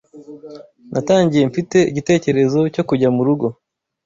Natangiye 0.93 1.43
mfite 1.49 1.77
igitekerezo 1.91 2.59
cyo 2.73 2.83
kujya 2.89 3.09
mu 3.15 3.21
rugo 3.27 3.47